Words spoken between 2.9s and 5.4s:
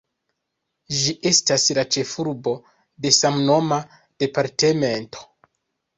de samnoma departemento.